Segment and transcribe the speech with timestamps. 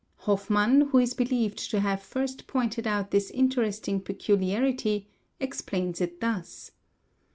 [0.25, 5.05] —Hofmann, who is believed to have first pointed out this interesting pecu liarity,
[5.39, 6.71] explains it thus.